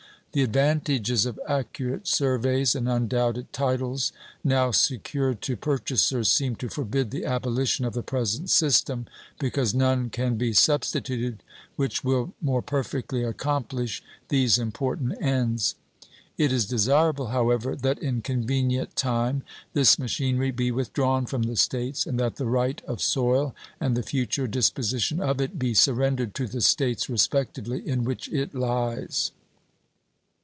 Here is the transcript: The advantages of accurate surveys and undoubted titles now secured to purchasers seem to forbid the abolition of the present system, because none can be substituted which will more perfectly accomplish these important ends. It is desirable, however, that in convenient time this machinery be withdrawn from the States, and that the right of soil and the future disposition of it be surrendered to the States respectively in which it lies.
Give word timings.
The 0.33 0.43
advantages 0.43 1.25
of 1.25 1.37
accurate 1.45 2.07
surveys 2.07 2.73
and 2.73 2.87
undoubted 2.87 3.51
titles 3.51 4.13
now 4.45 4.71
secured 4.71 5.41
to 5.41 5.57
purchasers 5.57 6.31
seem 6.31 6.55
to 6.55 6.69
forbid 6.69 7.11
the 7.11 7.25
abolition 7.25 7.83
of 7.83 7.91
the 7.91 8.01
present 8.01 8.49
system, 8.49 9.07
because 9.39 9.75
none 9.75 10.09
can 10.09 10.37
be 10.37 10.53
substituted 10.53 11.43
which 11.75 12.05
will 12.05 12.31
more 12.41 12.61
perfectly 12.61 13.25
accomplish 13.25 14.01
these 14.29 14.57
important 14.57 15.21
ends. 15.21 15.75
It 16.37 16.53
is 16.53 16.65
desirable, 16.65 17.27
however, 17.27 17.75
that 17.75 17.99
in 17.99 18.21
convenient 18.21 18.95
time 18.95 19.43
this 19.73 19.99
machinery 19.99 20.51
be 20.51 20.71
withdrawn 20.71 21.25
from 21.25 21.43
the 21.43 21.57
States, 21.57 22.05
and 22.05 22.17
that 22.21 22.37
the 22.37 22.47
right 22.47 22.81
of 22.85 23.01
soil 23.01 23.53
and 23.81 23.97
the 23.97 24.01
future 24.01 24.47
disposition 24.47 25.19
of 25.19 25.41
it 25.41 25.59
be 25.59 25.73
surrendered 25.73 26.33
to 26.35 26.47
the 26.47 26.61
States 26.61 27.09
respectively 27.09 27.85
in 27.85 28.05
which 28.05 28.29
it 28.29 28.55
lies. 28.55 29.33